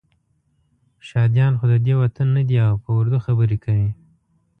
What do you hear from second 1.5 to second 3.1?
خو ددې وطن نه دي او په